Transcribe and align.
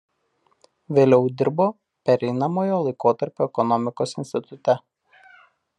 Vėliau 0.99 1.27
dirbo 1.41 1.67
Pereinamojo 2.09 2.81
laikotarpio 2.87 3.49
ekonomikos 3.53 4.17
institute. 4.25 4.81